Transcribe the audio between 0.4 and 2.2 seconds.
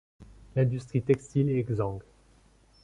L’industrie textile est exsangue.